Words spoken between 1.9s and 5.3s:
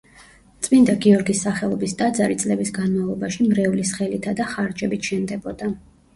ტაძარი წლების განმავლობაში მრევლის ხელითა და ხარჯებით